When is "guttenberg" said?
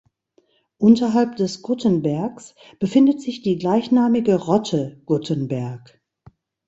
5.05-6.01